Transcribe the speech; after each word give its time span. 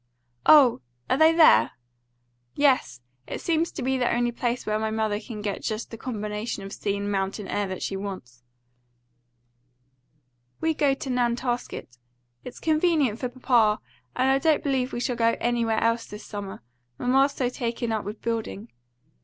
"Oh! 0.47 0.81
Are 1.11 1.17
they 1.19 1.31
there?" 1.31 1.73
"Yes; 2.55 3.01
it 3.27 3.39
seems 3.39 3.71
to 3.73 3.83
be 3.83 3.99
the 3.99 4.11
only 4.11 4.31
place 4.31 4.65
where 4.65 4.79
my 4.79 4.89
mother 4.89 5.19
can 5.19 5.43
get 5.43 5.61
just 5.61 5.91
the 5.91 5.95
combination 5.97 6.63
of 6.63 6.73
sea 6.73 6.97
and 6.97 7.11
mountain 7.11 7.47
air 7.47 7.67
that 7.67 7.83
she 7.83 7.95
wants." 7.95 8.41
"We 10.59 10.73
go 10.73 10.95
to 10.95 11.09
Nantasket 11.11 11.99
it's 12.43 12.59
convenient 12.59 13.19
for 13.19 13.29
papa; 13.29 13.79
and 14.15 14.27
I 14.31 14.39
don't 14.39 14.63
believe 14.63 14.91
we 14.91 14.99
shall 14.99 15.15
go 15.15 15.37
anywhere 15.39 15.77
else 15.79 16.07
this 16.07 16.25
summer, 16.25 16.63
mamma's 16.97 17.33
so 17.33 17.47
taken 17.49 17.91
up 17.91 18.03
with 18.03 18.23
building. 18.23 18.69